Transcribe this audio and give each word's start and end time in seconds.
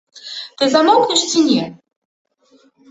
Ты 0.61 0.69
замоўкнеш 0.77 1.21
ці 1.31 1.39
не! 1.51 1.65